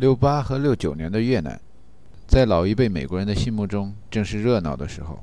[0.00, 1.60] 六八和六九年的越南，
[2.26, 5.22] 在老一辈美国人的心目中正是热闹的时候。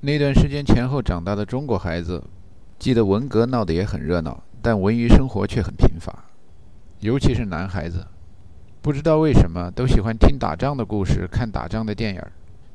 [0.00, 2.20] 那段时间前后长大的中国孩子，
[2.76, 6.24] 记得文革闹得也很热闹，但文娱生活却很贫乏。
[6.98, 8.04] 尤其是男孩子，
[8.82, 12.22] 不知道为什么都喜欢听打仗的故事，看打仗的电影，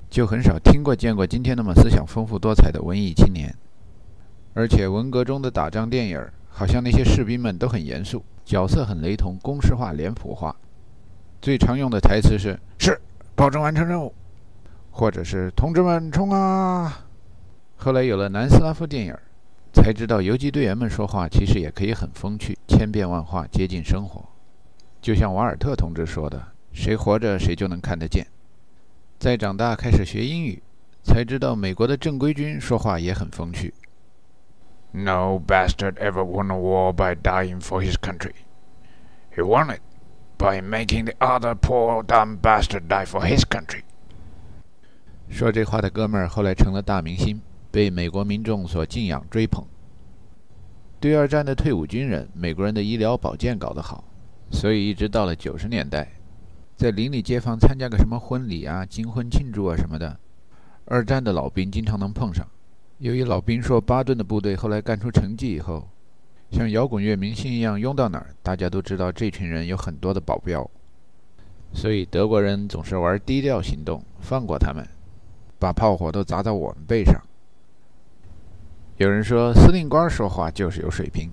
[0.10, 3.54] 就很少听过见过今天那么思想丰富多彩的文艺青年。
[4.54, 10.56] 而且文革中的打仗电影，好像那些士兵们都很严肃，角色很雷同，公式化、脸谱化。
[11.44, 12.98] 最常用的台词是“是，
[13.36, 14.14] 保证完成任务”，
[14.92, 17.06] 或者是“同志们冲啊”。
[17.76, 19.14] 后来有了南斯拉夫电影，
[19.74, 24.24] 才知道游击队员们说话其实也可以很风趣，千变万化，接近生活。
[25.02, 28.26] 就像瓦尔特同志说的：“谁活着，谁就能看得见。”
[29.20, 30.64] 再长大开始学英语，
[31.04, 33.74] 才知道美国的正规军说话也很风趣。
[34.94, 38.32] No bastard ever won a war by dying for his country.
[39.36, 39.82] He won it.
[40.44, 43.82] By making the other poor dumb bastard die for his country。
[45.30, 47.40] 说这话的哥们儿后来成了大明星，
[47.72, 49.66] 被美国民众所敬仰追捧。
[51.00, 54.04] 对二战的退伍军人，美国人的医疗保健搞得好，
[54.52, 56.12] 所以一直到了九十年代，
[56.76, 60.20] 在邻里街坊参加个什么婚礼啊、金婚庆祝啊什么的，
[60.84, 62.46] 二战的老兵经常能碰上。
[62.98, 65.88] 由于老兵说，巴顿的部队后来干出成绩以后。
[66.54, 70.70] 像摇滚乐明星一样拥到哪儿，大家都知道这群人有很多的保镖，
[71.74, 74.88] 所以德国人总是玩低调行动，放过他们，
[75.58, 77.20] 把炮火都砸到我们背上。
[78.98, 81.32] 有人说司令官说话就是有水平，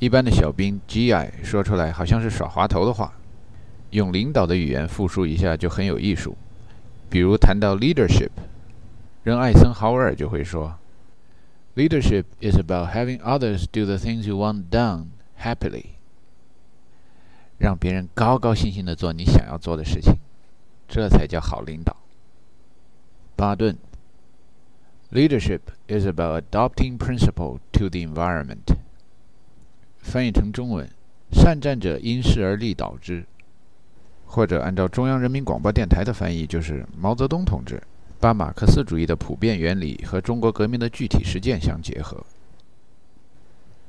[0.00, 3.12] 一般的小兵 GI 说出来好像是耍滑头的话，
[3.90, 6.36] 用领导的语言复述一下就很有艺术。
[7.08, 8.30] 比如谈到 leadership，
[9.22, 10.74] 人艾森豪威尔就会说。
[11.76, 15.06] Leadership is about having others do the things you want done
[15.40, 15.96] happily，
[17.58, 20.14] 让别人高高兴兴的做你想要做的事情，
[20.86, 21.96] 这才叫好领导。
[23.34, 23.76] 巴顿
[25.10, 28.76] ，Leadership is about adopting principle to the environment。
[29.98, 30.88] 翻译成中文，
[31.32, 33.26] 善战者因势而利导之，
[34.26, 37.82] 或者按照中央人民广播电台的翻译，就是毛泽东同志。
[38.24, 42.24] 把马克思主义的普遍原理和中国革命的具体实践相结合。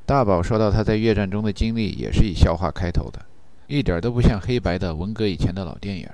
[0.06, 3.26] 大宝说到他在越战中的经历，也是以笑话开头的，
[3.68, 6.10] 一点都不像黑白的文革以前的老电影。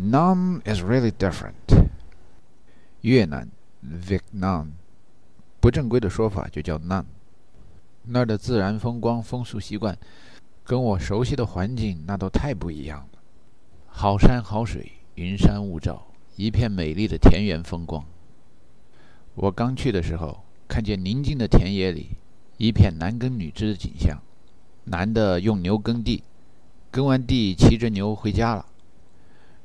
[0.00, 1.52] Nam is really different。
[3.02, 3.46] 越南
[3.84, 4.68] ，Vietnam，
[5.60, 7.04] 不正规的说法就叫 Nam。
[8.04, 9.98] 那儿的自然风光、风俗习惯，
[10.64, 13.18] 跟我熟悉的环境那都太不一样了。
[13.86, 16.07] 好山好水，云山雾罩。
[16.38, 18.04] 一片美丽的田园风光。
[19.34, 22.10] 我刚去的时候，看见宁静的田野里，
[22.58, 24.16] 一片男耕女织的景象。
[24.84, 26.22] 男的用牛耕地，
[26.92, 28.64] 耕完地骑着牛回家了；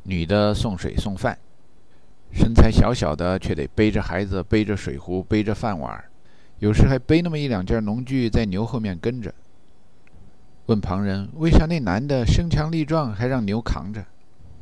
[0.02, 1.38] 女的送水送饭，
[2.32, 6.04] 身材小小的却得背着孩子，背着水壶，背着饭碗，
[6.58, 9.32] 有时还背那么一两件农具在牛后面跟着。
[10.66, 14.04] 问旁人：为啥那男的身强力壮，还让牛扛着？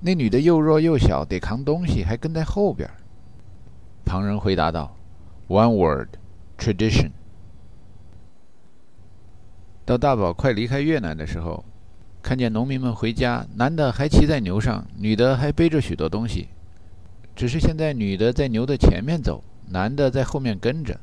[0.01, 2.89] 那女的又弱又小，得扛东西，还跟在后边。
[4.03, 4.97] 旁人回答道
[5.47, 6.09] ：“One word,
[6.57, 7.11] tradition。”
[9.85, 11.63] 到大宝快离开越南的时候，
[12.23, 16.49] 看见农民们回家，男的还骑在牛上，女的还背着许多东西。
[17.35, 20.99] 只是现在女的在牛的前面走，男的在后面跟着。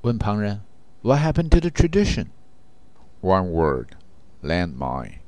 [0.00, 0.60] 问旁人
[1.02, 2.26] ：“What happened to the tradition？”
[3.20, 3.88] One word,
[4.42, 5.23] landmine。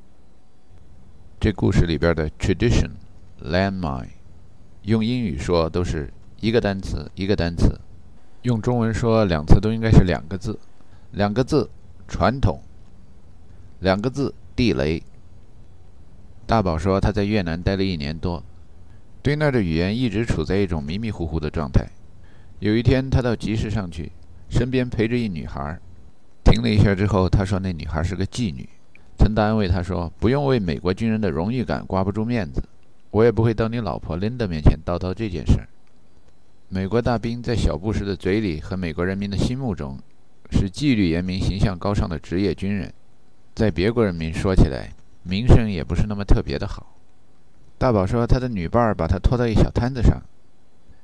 [1.39, 2.91] 这故事里边的 tradition
[3.43, 4.09] landmine，
[4.83, 7.79] 用英语说都是一个单词一个单词，
[8.43, 10.59] 用中文说两次都应该是两个字，
[11.13, 11.71] 两个字
[12.09, 12.61] 传统，
[13.81, 15.03] 两个字地雷。
[16.47, 18.43] 大宝说他在越南待了一年多，
[19.23, 21.87] 对那儿的语言一直处在一种迷迷糊糊的状态。
[22.61, 24.11] 有一天他到集市上去，
[24.49, 25.79] 身边陪着一女孩，
[26.43, 28.69] 停了一下之后，他说那女孩是个妓女。
[29.19, 32.63] 陈达安慰他说：“不用为美国军人的荣誉感挂不住面子，
[33.11, 35.67] 我也不会到你老婆琳达面前叨叨这件事。”
[36.69, 39.99] 美国大兵在小布什的嘴里和美国人民的心目中，
[40.51, 42.93] 是纪律严明、形象高尚的职业军人，
[43.55, 44.93] 在别国人民说起来，
[45.23, 46.95] 名声也不是那么特别的好。
[47.79, 50.23] 大宝说，他的女伴把他拖到一小摊子上，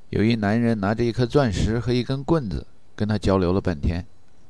[0.09, 2.65] 有一男人拿着一颗钻石和一根棍子，
[2.95, 4.05] 跟他交流了半天。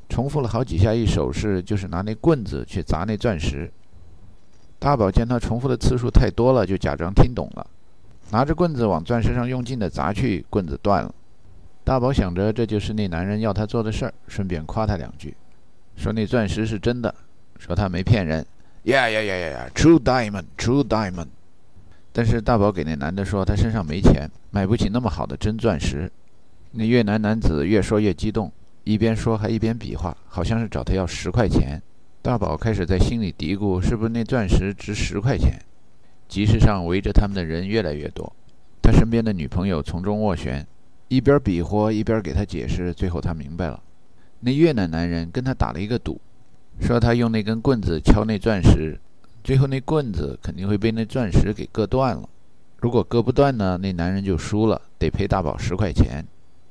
[0.09, 3.71] 重复了好几下一手势，就是拿那棍子去砸那钻石。
[4.79, 7.65] 大宝见他重复的次数太多了，就假装听懂了，
[8.31, 11.13] 拿着棍子往钻石上用劲的砸去，棍子断了。
[11.83, 15.35] 大宝想着这就是那男人要他做的事儿，顺便夸他两句，
[15.95, 17.13] 说那钻石是真的，
[17.57, 18.45] 说他没骗人
[18.85, 21.27] ，Yeah, yeah, yeah, yeah, true diamond, true diamond。
[22.11, 26.11] 但是大宝给那男的说，他身上没钱，买不起那么好的真钻石。
[26.71, 28.51] 那越南男子越说越激动，
[28.83, 31.81] 一边说还一边比划，好像是找他要十块钱。
[32.21, 35.59] 大宝开始在心里嘀咕：是不是那钻石值十块钱？
[36.27, 38.33] 集市上围着他们的人越来越多，
[38.81, 40.65] 他身边的女朋友从中斡旋，
[41.07, 42.93] 一边比划一边给他解释。
[42.93, 43.81] 最后他明白了，
[44.39, 46.19] 那越南男人跟他打了一个赌，
[46.79, 48.99] 说他用那根棍子敲那钻石。
[49.43, 52.27] 最后那棍子肯定会被那钻石给割断了，
[52.77, 56.23] 如果割不断呢，那男人就输了，得赔大宝十块钱；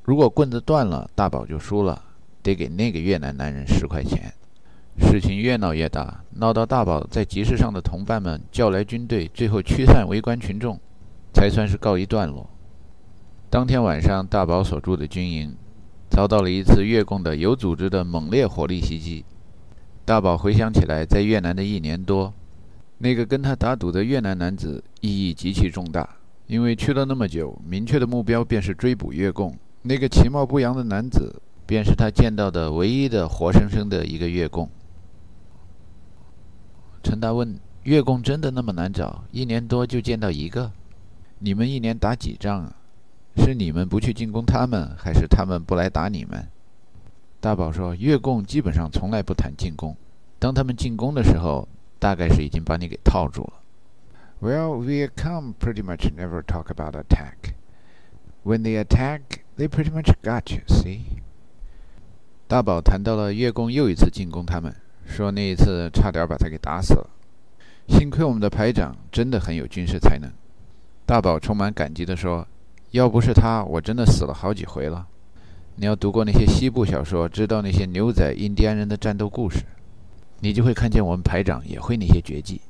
[0.05, 2.03] 如果棍子断了，大宝就输了，
[2.43, 4.33] 得给那个越南男人十块钱。
[4.99, 10.79] 事情越闹越大，闹到大宝在集市上的同伴们叫来军队，最后驱散围观群众，
[11.33, 12.51] 才算是告一段落。
[13.49, 15.57] 当天晚上，大宝所住的军营
[16.11, 19.25] 遭到了一次越共的有组织的猛烈火力袭击。
[20.05, 22.35] 大宝回想起来，在越南的一年多。
[22.99, 26.17] 那个跟他打赌的越南男子意义极其重大，
[26.49, 29.57] 因为去了那么久，明确的目标便是追捕越共。
[29.83, 34.69] 那个其貌不扬的男子，便是他见到的唯一的活生生的一个月供。
[37.03, 39.25] 陈达问：“月供真的那么难找？
[39.31, 40.71] 一年多就见到一个？
[41.39, 42.77] 你们一年打几仗啊？
[43.37, 46.49] 是你们不去进攻他们，还是他们不来打你们？”
[47.41, 49.97] 大宝说：“月供基本上从来不谈进攻，
[50.39, 51.69] 当他们进攻的时候。”
[52.03, 53.53] 大概是已经把你给套住了。
[54.41, 57.55] Well, we come pretty much never talk about attack.
[58.43, 59.21] When they attack,
[59.57, 60.63] they pretty much got you.
[60.67, 61.01] See?
[62.47, 64.75] 大宝谈到了越共又一次进攻他们，
[65.07, 67.09] 说那一次差点把他给打死了。
[67.89, 70.31] 幸亏我们的排长真的很有军事才能。
[71.05, 72.47] 大宝充满感激地说
[72.93, 75.07] ：“要不是他，我真的死了好几回了。
[75.77, 79.65] 你要读过那些西部小说，知道那些牛仔、印第安人的战斗故事。”
[80.45, 82.61] 你就会看见我们排长也会那些绝技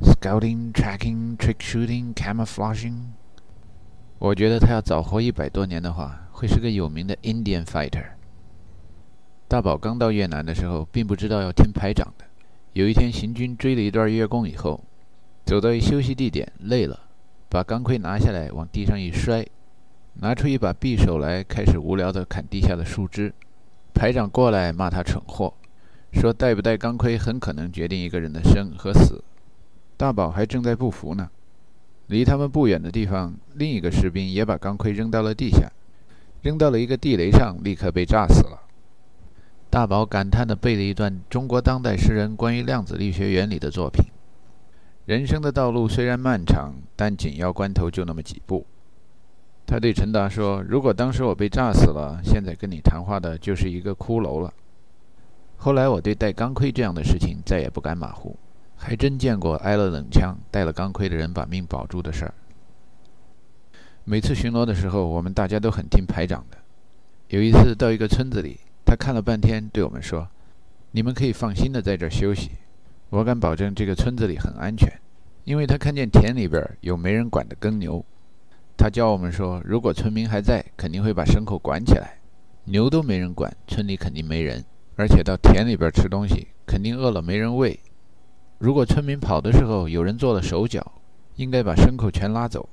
[0.00, 2.94] ，scouting, tracking, trick shooting, camouflaging。
[4.18, 8.04] 我觉得他要早活一百多年的话，会是个有名的 Indian fighter。
[9.46, 12.24] 大宝刚到越南的时候，并不知道要听排长的。
[12.72, 14.82] 有一天行军追了一段越共以后，
[15.44, 16.98] 走到一休息地点，累了，
[17.48, 19.46] 把钢盔拿下来往地上一摔，
[20.14, 23.34] 拿出一把匕首来，开始无聊地砍地下的树枝。
[23.92, 25.52] 排长过来骂他蠢货。
[26.12, 29.22] 说戴不戴钢盔很可能决定一个人的生和死。
[29.98, 31.28] 大宝还正在不服呢。
[32.08, 35.70] 离他们不远的地方，另一个士兵也把钢盔扔到了地下，
[36.42, 38.62] 扔到了一个地雷上，立刻被炸死了。
[39.68, 44.04] 大宝感叹地背了一段中国当代诗人关于量子力学原理的作品
[45.04, 48.64] ：“人生的道路虽然漫长，但紧要关头就那么几步。”
[49.66, 54.54] 他对陈达说：“如果当时我被炸死了，现在跟你谈话的就是一个骷髅了。”
[55.58, 58.36] 后来我对戴钢盔这样的事情再也不敢马虎，
[58.76, 62.34] 还真见过挨了冷枪、戴了钢盔的人把命保住的事儿。
[64.04, 66.58] 每次巡逻的时候，我们大家都很听排长的。
[67.28, 70.28] 有一次到一个村子里，他看了半天，对我们说
[70.92, 72.52] ：“你们可以放心的在这儿休息，
[73.10, 74.88] 我敢保证这个村子里很安全，
[75.42, 78.04] 因为他看见田里边有没人管的耕牛。
[78.76, 82.20] 他教我们说，如果村民还在，肯定会把牲口管起来；
[82.64, 84.64] 牛都没人管，村里肯定没人。”
[84.98, 87.78] 而且到田里边吃东西，肯定饿了没人喂。
[88.58, 90.92] 如果村民跑的时候有人做了手脚，
[91.36, 92.66] 应该把牲口全拉走。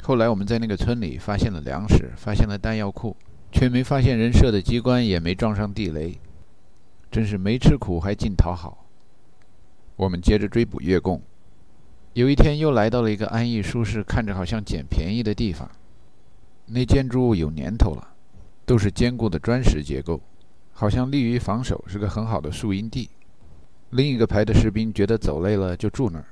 [0.00, 3.16] 后来我们在那个村里发现了粮食，发现了弹药库，
[3.50, 6.18] 却没发现人设的机关，也没撞上地雷，
[7.10, 8.86] 真是没吃苦还尽讨好。
[9.96, 11.20] 我们接着追捕越共，
[12.12, 15.68] 有一天又来到了一个安逸舒适、看着好像捡便宜的地方。
[16.66, 18.14] 那建筑物有年头了，
[18.64, 20.20] 都是坚固的砖石结构。
[20.72, 23.08] 好像利于防守，是个很好的宿营地。
[23.94, 26.24] 另一个排的士兵觉得走累了，就住那儿。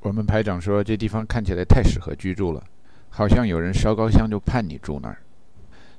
[0.00, 2.64] 我们排长说，这地方看起来太适合居住了，
[3.08, 5.18] 好像有人烧高香就盼你住那儿，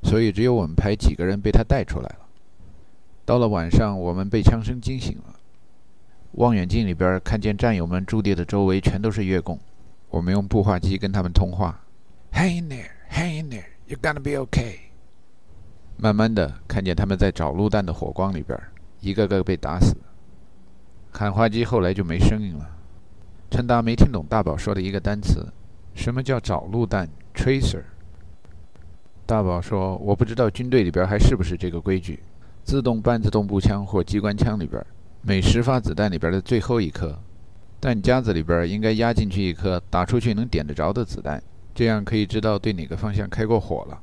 [0.04, 2.28] 所以只有我们排几个人被他带出来了。
[3.24, 5.34] 到了晚上，我们被枪声惊醒了，
[6.34, 9.58] 望远镜里边看见战友们驻地的周围全都是越共，
[10.10, 11.80] 我们用步话机跟他们通话
[12.34, 14.76] ：“Hang in there, hang in there, you're gonna be okay.”
[15.96, 18.60] 慢慢的看见他们在找路弹的火光里边，
[19.00, 19.96] 一个个被打死。
[21.12, 22.68] 喊话机后来就没声音了。
[23.50, 25.46] 陈达没听懂大宝说的一个单词，
[25.94, 27.84] 什么叫找路弹？Tracer。
[29.26, 32.20] 大宝说：“我不知道军队里边还是不是这个规矩。
[32.64, 34.86] 自动、半自动步枪或机关枪里边，
[35.22, 37.18] 每十发子弹里边的最后一颗
[37.80, 41.42] 弹夹子里边应该压进去一颗打出去能点得着的子弹，
[41.74, 44.02] 这样可以知道对哪个方向开过火了。”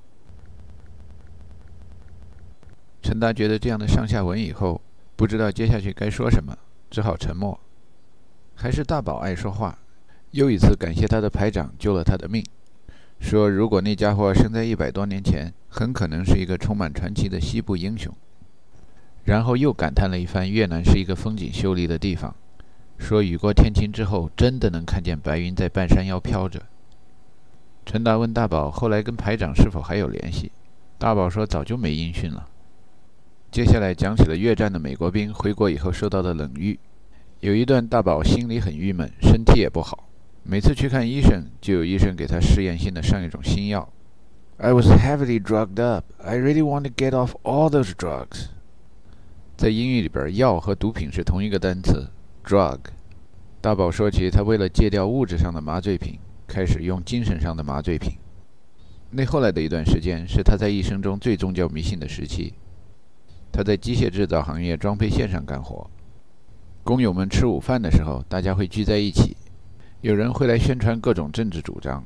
[3.01, 4.81] 陈达觉得这样的上下文以后，
[5.15, 6.57] 不知道接下去该说什么，
[6.91, 7.59] 只好沉默。
[8.55, 9.79] 还是大宝爱说话，
[10.33, 12.45] 又一次感谢他的排长救了他的命，
[13.21, 18.13] 说如果那家伙生在一百多年前，很可能是一个充满传奇的西部英雄。
[19.25, 22.35] 然后又感叹了一番越南是一个风景秀丽的地方，
[22.97, 26.63] 说雨过天晴之后，真的能看见白云在半山腰飘着。
[27.85, 30.51] 陈达问大宝后来跟排长是否还有联系，
[30.99, 32.49] 大宝说早就没音讯了。
[33.59, 36.79] 接下来讲起了越战的美国兵回国以后受到的冷遇。
[37.41, 40.09] 有一段，大宝心里很郁闷，身体也不好。
[40.45, 43.93] 每次去看医生，就有医生给他试验性的上一种新药。
[44.59, 46.05] I was heavily drugged up.
[46.19, 48.51] I really want to get off all those drugs.
[49.57, 52.09] 在英语里边，药和毒品是同一个单词
[52.45, 52.79] ，drug。
[53.61, 58.13] 大宝说起他为了戒掉物质上的麻醉品，开始用精神上的麻醉品。
[59.11, 62.55] 那后来的一段时间，是他在一生中最宗教迷信的时期。
[63.53, 65.89] 他在机械制造行业装配线上干活。
[66.85, 69.37] 工友们吃午饭的时候，大家会聚在一起，
[70.01, 72.05] 有人会来宣传各种政治主张。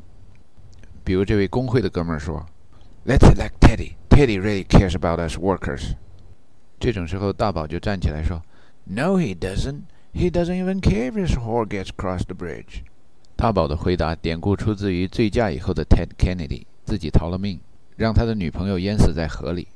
[1.05, 2.45] 比如这位工会的哥们儿说
[3.07, 3.93] ：“Let's elect Teddy.
[4.09, 5.95] Teddy really cares about us workers.”
[6.81, 8.43] 这种时候，大宝就站起来说
[8.85, 9.83] ：“No, he doesn't.
[10.13, 12.83] He doesn't even care if his horse gets across the bridge.”
[13.37, 17.61] 大宝的回答典故出自于醉驾以后的 Ted Kennedy，自己逃了命，
[17.97, 19.69] 让他的女朋友淹死在河里。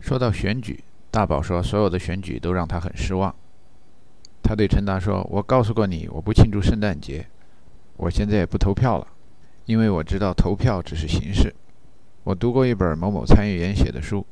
[0.00, 0.82] 说到选举，
[1.12, 3.34] 大宝说所有的选举都让他很失望。
[4.42, 7.26] 他对陈达说：“我告诉过你，我不庆祝圣诞节，
[7.98, 9.06] 我现在也不投票了，
[9.66, 11.54] 因为我知道投票只是形式。
[12.24, 14.26] 我读过一本某某参议员写的书，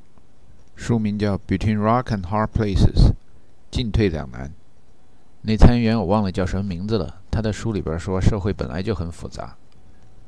[0.75, 3.11] 书名叫《Between Rock and Hard Places》，
[3.71, 4.51] 进退两难。
[5.43, 7.21] 那参议员我忘了叫什么名字了。
[7.31, 9.55] 他的书里边说，社会本来就很复杂，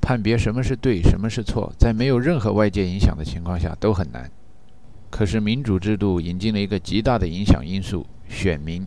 [0.03, 4.31] 判别什么是对，什么是错，在没有任何外界影响的情况下都很难。
[5.23, 8.85] 可是民主制度引进了一个极大的影响因素——选民。”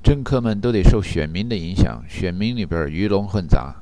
[0.00, 3.74] 政客们都得受选民的影响，选民里边鱼龙混杂，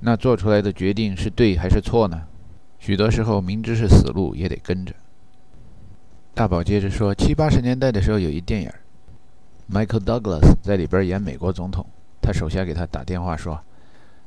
[0.00, 2.24] 那做出来的决定是对还是错呢？
[2.78, 4.94] 许多时候明知是死路也得跟着。
[6.34, 8.70] 大宝接着说，七八十年代的时候有一电影
[9.72, 11.86] ，Michael Douglas 在里边演美国总统，
[12.20, 13.58] 他手下给他打电话说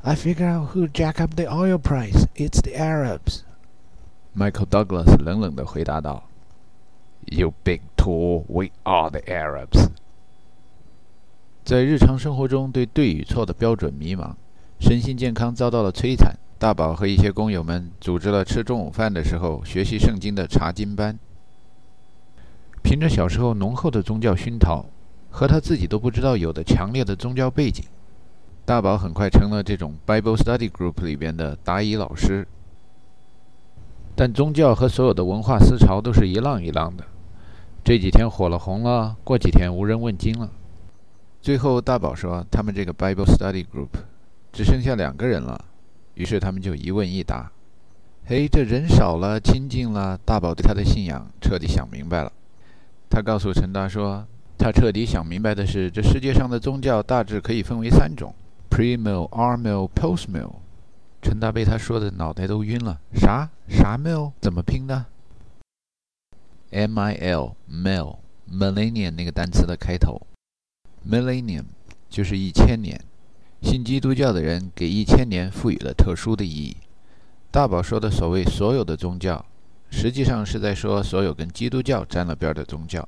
[0.02, 2.26] ：“I figure out who jack up the oil price.
[2.34, 3.42] It's the Arabs.”
[4.36, 6.24] Michael Douglas 冷冷地回答道
[7.26, 9.90] ：“You big tool, we are the Arabs.”
[11.64, 14.34] 在日常生活中，对对与错的标准迷茫，
[14.80, 16.36] 身心健康遭到了摧残。
[16.58, 21.18] 大宝和一些工友们组织了吃中午饭的时候学习圣经的查经班。
[22.84, 24.86] 凭着小时候浓厚的宗教熏陶
[25.30, 27.86] 和他自己都不知道有的强烈的宗教背景，
[28.66, 32.48] 大宝很快成了这种 Bible Study Group 里边的答疑老师。
[34.16, 37.04] 但宗教和所有的文化思潮都是一浪一浪的，
[37.84, 40.50] 这几天火了红了，过几天无人问津了。
[41.42, 43.90] 最后，大宝说：“他们这个 Bible Study Group
[44.54, 45.66] 只剩下两个人了。”
[46.14, 47.52] 于是他们就一问一答。
[48.26, 50.16] 嘿，这人少了，清静了。
[50.24, 52.32] 大宝对他的信仰彻底想明白了。
[53.10, 54.26] 他告诉陈达说
[54.60, 58.34] ：“他彻底想明白的是，这世界上的宗教大致可以分为三种
[58.70, 60.54] ：Pre-mill、R-mill、Post-mill。”
[61.24, 63.00] 陈达被他说的脑袋都晕了。
[63.16, 63.50] 啥？
[63.68, 64.32] 啥 mill？
[64.40, 65.06] 怎么拼的
[66.72, 70.22] ？M-I-L，mill，millennium 那个单词的开头。
[71.08, 71.66] Millennium
[72.10, 73.00] 就是一千年，
[73.62, 76.78] 信基督教的人给一千年赋予了特殊的意义。
[77.52, 79.46] 大宝说的所谓所有的宗教，
[79.90, 83.08] 实际上是在说所有跟基督教沾了边的宗教。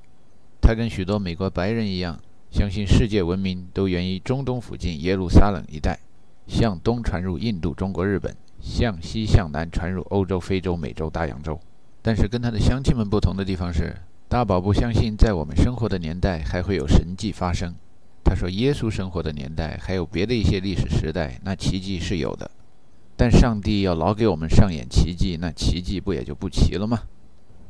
[0.62, 2.20] 他跟许多美国白人一样，
[2.51, 6.00] 相信世界文明都源于中东附近耶路撒冷一带，
[6.48, 11.60] 向东传入印度、中国、日本，向西向南传入欧洲、非洲、美洲、大洋洲。
[12.03, 13.95] 但是跟他的乡亲们不同的地方是，
[14.27, 17.74] 大宝不相信在我们生活的年代还会有神迹发生。
[18.25, 22.50] 他说：“耶稣生活的年代，还有别的一些历史时代，那奇迹是有的。
[23.15, 27.00] 但上帝要老给我们上演奇迹，那奇迹不也就不齐了吗？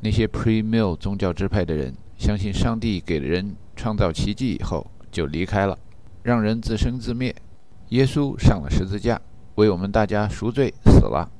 [0.00, 5.78] 那些 pre-mill 宗教支派的人，相信上帝给了人创造奇迹以后就离开了，
[6.22, 7.34] 让人自生自灭。
[7.90, 9.20] 耶稣上了十字架，
[9.56, 11.30] 为我们大家赎罪死了，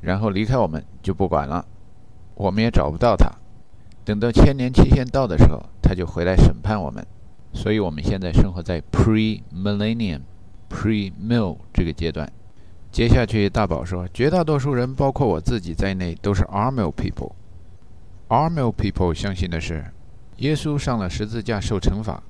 [0.00, 1.66] 然后离开我们就不管了，
[2.34, 3.30] 我们也找不到他。
[4.04, 7.04] 等到千年期限到的时候，他就回来审判我们。”
[7.54, 10.22] 所以，我们现在生活在 pre-millennium、
[10.68, 12.30] pre-mill 这个阶段。
[12.90, 17.30] 接下去，大宝说，绝大多数人，包括我自己在内，都是 Armill people。
[18.28, 19.84] Armill people 相信的是，
[20.38, 22.20] 耶稣上了十字架受惩罚，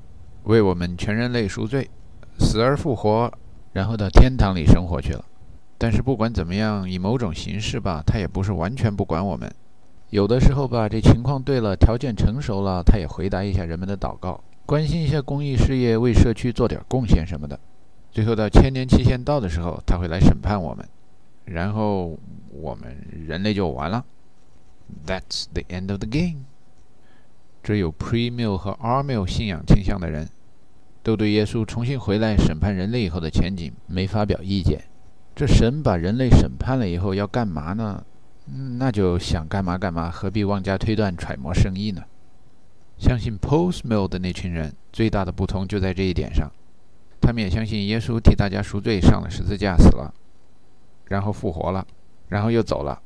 [0.42, 1.88] 为我们全人类赎罪，
[2.38, 3.32] 死而复活，
[3.73, 5.25] 然后到天堂里生活去了。
[5.78, 9.50] 但是不管怎么样，以某种形式吧，他也不是完全不管我们。
[10.11, 14.40] 有的时候吧，这情况对了，条件成熟了，他也回答一下人们的祷告。
[14.64, 17.58] 关心一下公益事业，为社区做点贡献什么的。
[18.11, 20.88] 最后到千年期限到的时候，他会来审判我们，
[21.44, 22.16] 然后
[22.52, 22.96] 我们
[23.26, 24.04] 人类就完了。
[25.04, 26.44] That's the end of the game。
[27.62, 30.28] 只有 Premill 和 Armill 信仰倾向的人，
[31.02, 34.84] 都对耶稣重新回来审判人类以后的前景没发表意见。
[35.34, 38.04] 这神把人类审判了以后要干嘛呢？
[38.46, 42.02] 那就想干嘛干嘛，何必妄加推断、揣摩圣意呢？
[42.98, 46.50] 相信 Postmill 的那群人最大的不同就在这一点上，
[47.20, 50.12] 他们也相信耶稣替大家赎罪，上了十字架死了，
[51.06, 51.86] 然后复活了，
[52.28, 53.00] 然后又走了。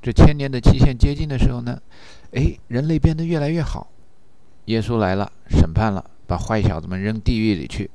[0.00, 1.80] 这千年的期限接近的时候呢，
[2.32, 3.90] 哎，人类变得越来越好，
[4.66, 7.90] 耶稣来了，审判了，把坏小子们扔地狱里去，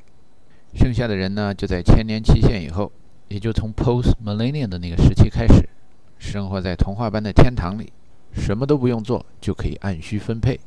[0.74, 2.92] 剩下的人呢，就在千年期限以后，
[3.28, 5.70] 也就从 Post Millennium 的那个时期开始，
[6.18, 7.92] 生活在童话般的天堂里，
[8.32, 10.60] 什么都不用做就可以按需分配。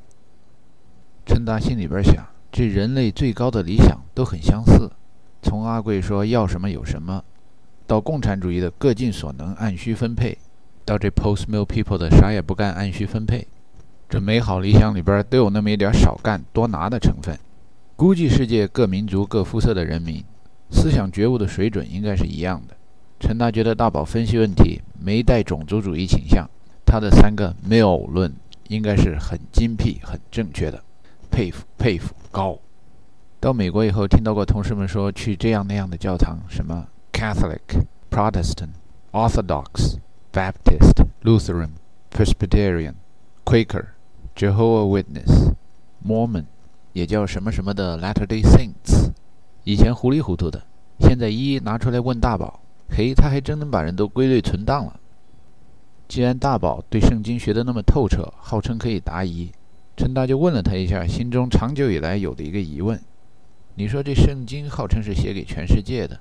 [1.27, 4.91] 陈达心里边想：这人类最高的理想都很相似，
[5.43, 7.23] 从阿贵说要什么有什么，
[7.87, 10.39] 到共产主义的各尽所能按需分配，
[10.85, 13.47] 到这 Post Mill People 的啥也不干按需分配，
[14.09, 17.39] 这美好理想里边都有那么一点少干多拿的成分。
[17.97, 20.25] 估计世界各民族各肤色的人民
[20.71, 22.75] 思想觉悟的水准应该是一样的。
[23.21, 26.49] 陈达觉得大宝分析问题没带种族主义倾向，
[26.85, 28.33] 他的三个谬论
[28.69, 30.83] 应该是很精辟、很正确的。
[31.31, 32.59] 佩服佩服高！
[33.39, 38.71] 到美国以后，听到过同事们说去这样那样的教堂，什么 Catholic、Protestant、
[39.13, 39.99] Orthodox、
[40.33, 41.71] Baptist、Lutheran、
[42.11, 42.95] Presbyterian、
[43.45, 43.87] Quaker、
[44.37, 45.55] Jehovah Witness、
[46.05, 46.45] Mormon，
[46.93, 49.11] 也叫什么什么的 Latter Day Saints。
[49.65, 50.63] 以前糊里糊涂的，
[50.99, 55.01] 现在一一拿出来问大宝，嘿，他还真能把人都归类存档了。
[56.09, 59.51] 既然大宝对圣经学得那么透彻，号称可以答疑。
[59.97, 63.01] 陈达就问了他一下，心中长久以来有的一个疑问：
[63.77, 66.19] 你说这圣经号称是写给全世界的，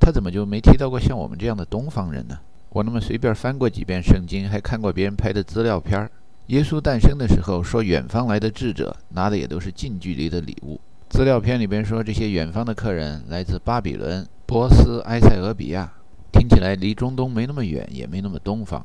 [0.00, 2.38] 他怎么就没提到过像我们这样的东方人呢？
[2.70, 6.10] 我那么随便翻过几遍圣经，还看过别人拍的资料片儿。
[6.46, 10.80] 耶稣诞生的时候，说远方来的智者拿的也都是近距离的礼物。
[11.10, 15.90] 资料片里边说这些远方的客人来自巴比伦、波斯、埃塞俄比亚，
[16.30, 18.84] 听起来离中东没那么远，也没那么东方。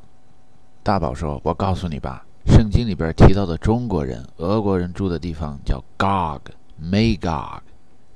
[0.82, 6.40] 大宝说：“我告诉你吧。”圣经里边提到的中国人、俄国人住的地方叫 Gog、
[6.82, 7.60] Magog，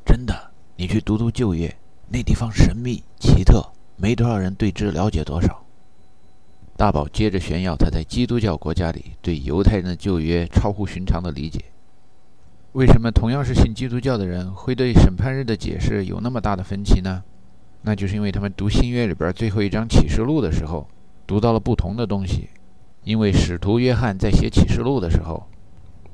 [0.03, 0.35] 真的，
[0.77, 1.77] 你去读读旧约，
[2.09, 3.63] 那地方神秘奇特，
[3.97, 5.63] 没多少人对之了解多少。
[6.79, 11.61] 大宝接着炫耀他在基督教国家里对犹太人的旧约超乎寻常的理解。
[12.73, 17.23] 为什么同样是信基督教的人会对审判日的解释有那么大的分歧呢？
[17.83, 20.89] 那就是因为他们读新约里边最后一章启示录的时候，
[21.27, 22.49] 读到了不同的东西。
[23.05, 25.45] 因为使徒约翰在写启示录的时候，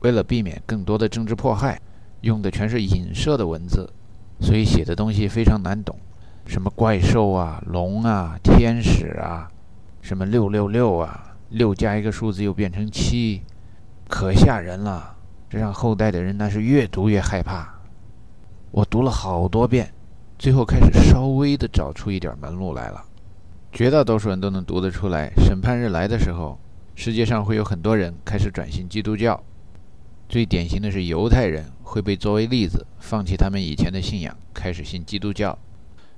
[0.01, 1.79] 为了避免更多的政治迫害，
[2.23, 3.87] 用的全是影射的文字，
[4.41, 5.95] 所以写的东西非常难懂。
[6.47, 9.47] 什么怪兽啊、龙啊、天使啊，
[10.01, 13.43] 什么六六六啊，六加一个数字又变成七，
[14.09, 15.15] 可吓人了。
[15.51, 17.75] 这让后代的人那是越读越害怕。
[18.71, 19.93] 我读了好多遍，
[20.39, 23.05] 最后开始稍微的找出一点门路来了。
[23.73, 26.59] 绝大多数人都能读得出来，审判日来的时候。
[26.95, 29.41] 世界上会有很多人开始转信基督教，
[30.29, 35.57] 最典型的是犹太人会被作为例子，放弃他们以前的信仰，开始信基督教。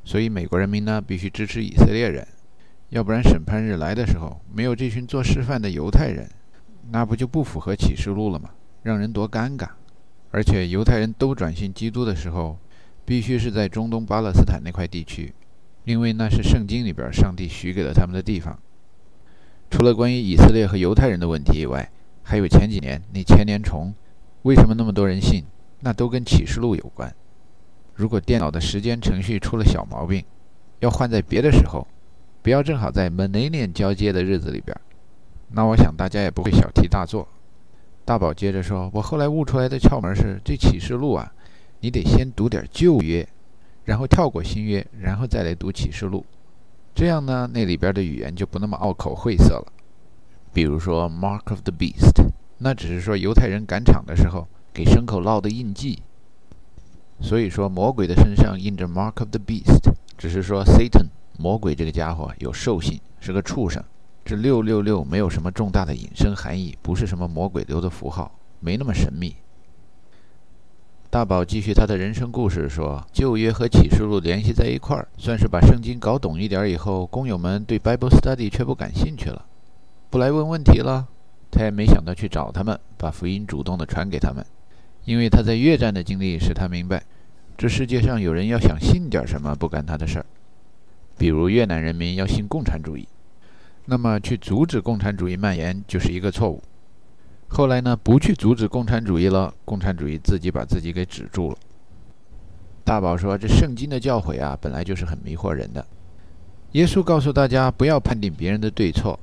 [0.05, 2.27] 所以美国人民呢必须支持以色列人，
[2.89, 6.27] 要不然审判日来的时候没有这群做示范的犹太人，
[6.91, 8.51] 那不就不符合启示录了吗？
[8.83, 9.69] 让人多尴尬！
[10.31, 12.57] 而且犹太人都转信基督的时候，
[13.11, 15.35] 必须是在中东巴勒斯坦那块地区，
[15.83, 18.57] 因为那是圣经里边上帝许给了他们的地方。
[19.69, 21.91] 除了关于以色列和犹太人的问题以外，
[22.23, 23.93] 还有前几年那千年虫，
[24.43, 25.45] 为什么那么多人信？
[25.81, 27.13] 那都跟启示录有关。
[27.97, 30.25] 如果电脑的时间程序出了小毛病，
[30.79, 31.89] 要换在别的时候，
[32.43, 34.77] 不要正好在 Millennium 交接的日子里边，
[35.49, 37.27] 那我想大家也不会小题大做。
[38.05, 41.33] 大宝接着说：“我后来悟出来的窍门是，这启示录啊，
[41.81, 43.27] 你得先读点旧约，
[43.85, 46.25] 然后跳过新约，然后再来读启示录。”
[46.95, 49.73] 这样呢，那里边的语言就不那么拗口晦涩了。
[50.53, 52.13] 比如说 “mark of the beast”，
[52.59, 56.03] 那只是说犹太人赶场的时候给牲口烙的印记。
[57.21, 61.07] 所以说魔鬼的身上印着 “mark of the beast”，只是说 Satan
[61.39, 63.83] 魔鬼这个家伙有兽性，是个畜生。
[64.25, 69.37] 这六六六没有什么重大的隐身含义，不是什么魔鬼留的符号，没那么神秘。
[71.13, 79.45] 大宝继续他的人生故事，说旧约和启示录联系在一块儿，算是把圣经搞懂一点以后，工友们对 Bible Study 却不感兴趣了，
[80.09, 81.09] 不来问问题了。
[81.51, 84.47] 他也没想到去找他们，把福音主动的传给他们，
[85.05, 87.03] 因为他在越战的经历使他明白，
[87.59, 90.27] 这世界上有人要想信点什么，不干他的事儿。
[91.19, 93.09] 比如越南人民要信共产主义，
[93.87, 96.63] 那么去阻止共产主义蔓延就是一个错误。
[97.53, 101.57] 后来呢，不去阻止共产主义了，共产主义自己把自己给止住了。
[102.85, 105.85] 大宝说：“这圣经的教诲啊，本来就是很迷惑人的。
[106.73, 109.19] 耶稣告诉大家不要判定别人的对错，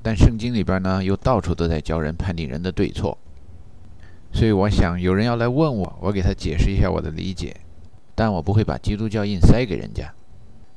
[0.00, 3.18] 但圣经里边呢，又到处都在教人判定人的对错。
[4.32, 7.56] 所以我想，有人要来问我，我给他解释一下我的理解，
[8.14, 10.08] 但我不会把基督教硬塞给人家。”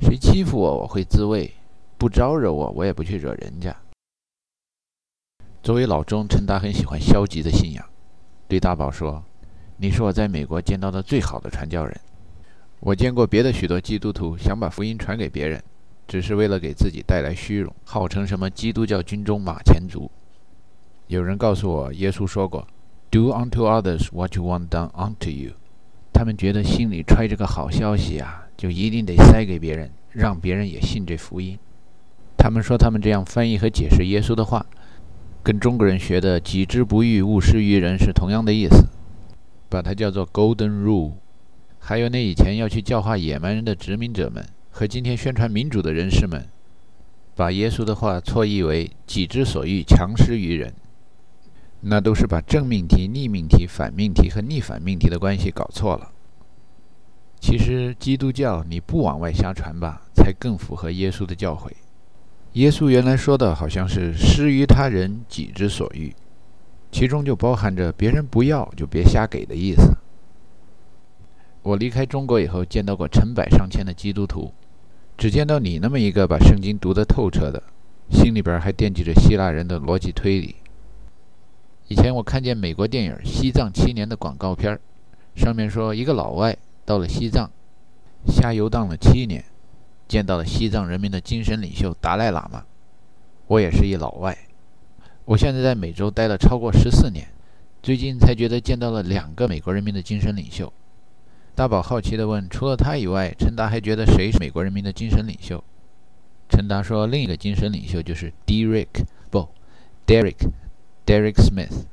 [0.02, 1.52] 谁欺负我，我会自卫；
[2.00, 3.74] 不招惹我，我也不去惹人家。
[5.64, 7.86] 作为老钟，陈达很喜欢消极的信仰，
[8.50, 9.24] 对大宝说
[9.80, 11.98] ：“你是我在美国见到的最好的传教人。
[12.82, 15.64] 我见过别的许多基督徒想把福音传给别人，
[16.06, 20.12] 只是为了给自己带来虚荣，号称什么基督教军中马前卒。
[21.08, 22.68] 有人告诉我，耶稣说过
[23.10, 25.54] ：‘Do unto others what you want done unto you。’
[26.12, 31.58] 他们觉得心里揣着个好消息啊。”就一定得塞给别人，让别人也信这福音。
[32.38, 34.66] 他们说他们这样翻译和解释耶稣的话，
[35.44, 38.88] 跟中国人学的“己之不欲，勿施于人”是同样的意思，
[39.68, 41.12] 把它叫做 “Golden Rule”。
[41.80, 46.48] 还有那以前要去教化野蛮人的殖民者们和今天宣传民主的人士们，
[47.36, 50.74] 把耶稣的话错译为“己之所欲，强施于人”，
[51.82, 56.10] 那都是把正命题、逆命题、反命题和逆反命题的关系搞错了。
[57.42, 61.70] 其实基督教你不往外瞎传吧，才更符合耶稣的教诲。
[62.54, 66.14] 耶稣原来说的好像是“施于他人，己之所欲”，
[66.92, 69.96] 其中就包含着别人不要就别瞎给的意思。
[71.64, 74.54] 我离开中国以后，见到过成百上千的基督徒，
[75.18, 77.64] 只见到你那么一个把圣经读得透彻的，
[78.12, 80.56] 心里边还惦记着希腊人的逻辑推理。
[81.88, 84.80] 以前我看见美国电影《西藏七年》的广告片
[85.36, 86.58] 上面说一个老外。
[86.86, 87.50] 到了西藏，
[88.28, 89.42] 瞎游荡了七年，
[90.08, 92.66] 见到了西藏人民的精神领袖达赖喇嘛。
[93.48, 94.38] 我也是一老外，
[95.26, 97.28] 我现在在美洲待了超过十四年，
[97.82, 100.72] 最近才觉得见到了两个美国人民的精神领袖。
[101.54, 105.64] 大宝好奇地问：“除了他以外，陈达还觉得谁是美国人民的精神领袖？”
[106.50, 109.48] 陈达说：“另一个精神领袖就是 Derek，不
[110.08, 111.84] ，Derek，Derek Smith，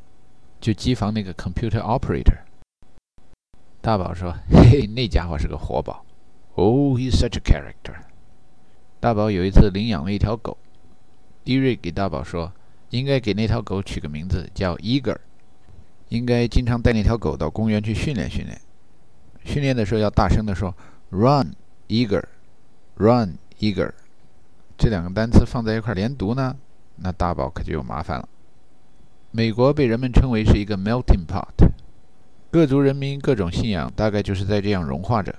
[0.60, 2.38] 就机房那个 computer operator。”
[3.82, 6.04] 大宝说：“嘿嘿，那家伙是个活宝。
[6.54, 7.94] Oh, he's such a character。”
[9.00, 10.58] 大宝有一次领养了一条狗，
[11.42, 12.52] 迪瑞给大宝说
[12.90, 15.16] ：“应该给那条狗取个名字，叫 Eager。
[16.08, 18.60] 应该经常带那条狗到公园去训练训练。
[19.44, 20.74] 训练的时候要大声地说
[21.08, 21.54] ：‘Run,
[21.88, 22.24] Eager,
[22.96, 23.92] Run, Eager。’
[24.76, 26.56] 这两个单词放在一块连读呢，
[26.96, 28.28] 那大宝可就有麻烦了。
[29.30, 31.70] 美国被人们称为是一个 melting pot。”
[32.50, 35.34] 各族人民各种信仰，大概就是在这样融化着。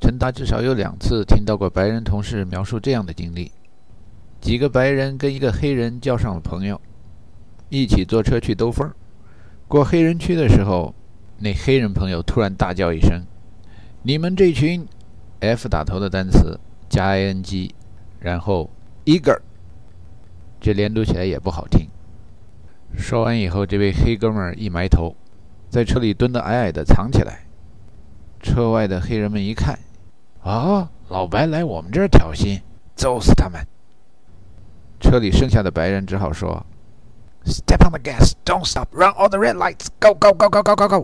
[0.00, 3.52] 陈达至少有两次听到过白人同事描述这样的经历：
[4.40, 6.80] 几个白人跟一个黑人交上了朋友，
[7.68, 8.90] 一起坐车去兜风。
[9.68, 10.94] 过黑人区的时候，
[11.38, 13.22] 那黑人朋友突然大叫一声
[14.02, 14.86] ：“你们这群
[15.40, 16.58] F 打头的单词
[16.88, 17.70] 加 ing，
[18.18, 18.70] 然后
[19.04, 19.38] eager。”
[20.60, 21.88] 这连读起来也不好听。
[22.96, 25.14] 说完以后，这位黑哥们儿一埋头。
[25.68, 27.44] 在车里蹲得矮矮的，藏起来。
[28.42, 29.78] 车外的黑人们一看，
[30.42, 32.60] 啊，老白来我们这儿挑衅，
[32.96, 33.60] 揍死他们！
[34.98, 36.64] 车里剩下的白人只好说
[37.44, 40.74] ：“Step on the gas, don't stop, run all the red lights, go, go, go, go, go,
[40.74, 40.96] go, go。”